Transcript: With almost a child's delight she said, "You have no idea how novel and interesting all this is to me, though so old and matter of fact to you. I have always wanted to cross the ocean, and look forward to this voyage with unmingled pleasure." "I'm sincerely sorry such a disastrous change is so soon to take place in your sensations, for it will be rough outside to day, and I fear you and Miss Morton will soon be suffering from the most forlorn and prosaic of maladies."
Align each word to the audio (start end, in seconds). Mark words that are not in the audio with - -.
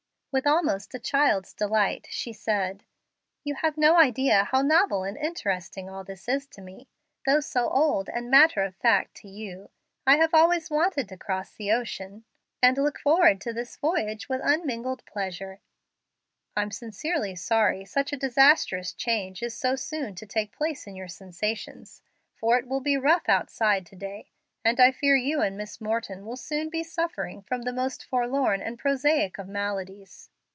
With 0.33 0.47
almost 0.47 0.95
a 0.95 0.99
child's 0.99 1.51
delight 1.53 2.07
she 2.09 2.31
said, 2.31 2.85
"You 3.43 3.55
have 3.55 3.75
no 3.75 3.97
idea 3.99 4.45
how 4.45 4.61
novel 4.61 5.03
and 5.03 5.17
interesting 5.17 5.89
all 5.89 6.05
this 6.05 6.29
is 6.29 6.47
to 6.55 6.61
me, 6.61 6.87
though 7.25 7.41
so 7.41 7.69
old 7.69 8.07
and 8.07 8.31
matter 8.31 8.63
of 8.63 8.73
fact 8.77 9.13
to 9.15 9.27
you. 9.27 9.71
I 10.07 10.15
have 10.15 10.33
always 10.33 10.69
wanted 10.69 11.09
to 11.09 11.17
cross 11.17 11.53
the 11.53 11.73
ocean, 11.73 12.23
and 12.63 12.77
look 12.77 12.97
forward 12.97 13.41
to 13.41 13.51
this 13.51 13.75
voyage 13.75 14.29
with 14.29 14.39
unmingled 14.41 15.03
pleasure." 15.05 15.59
"I'm 16.55 16.71
sincerely 16.71 17.35
sorry 17.35 17.83
such 17.83 18.13
a 18.13 18.17
disastrous 18.17 18.93
change 18.93 19.43
is 19.43 19.53
so 19.57 19.75
soon 19.75 20.15
to 20.15 20.25
take 20.25 20.53
place 20.53 20.87
in 20.87 20.95
your 20.95 21.09
sensations, 21.09 22.01
for 22.39 22.57
it 22.57 22.69
will 22.69 22.79
be 22.79 22.95
rough 22.95 23.27
outside 23.27 23.85
to 23.87 23.97
day, 23.97 24.29
and 24.63 24.79
I 24.79 24.91
fear 24.91 25.15
you 25.15 25.41
and 25.41 25.57
Miss 25.57 25.81
Morton 25.81 26.23
will 26.23 26.35
soon 26.37 26.69
be 26.69 26.83
suffering 26.83 27.41
from 27.41 27.63
the 27.63 27.73
most 27.73 28.05
forlorn 28.05 28.61
and 28.61 28.77
prosaic 28.77 29.39
of 29.39 29.47
maladies." 29.47 30.29